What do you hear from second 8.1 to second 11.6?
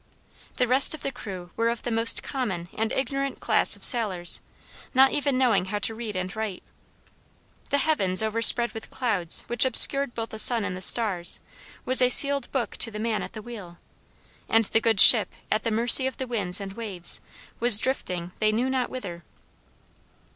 overspread with clouds which obscured both the sun and the stars,